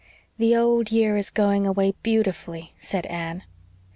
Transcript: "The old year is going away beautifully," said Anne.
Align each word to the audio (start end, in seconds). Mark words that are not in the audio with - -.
"The 0.39 0.55
old 0.55 0.91
year 0.91 1.15
is 1.15 1.29
going 1.29 1.67
away 1.67 1.93
beautifully," 2.01 2.73
said 2.75 3.05
Anne. 3.05 3.43